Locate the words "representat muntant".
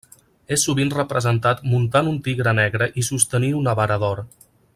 0.95-2.11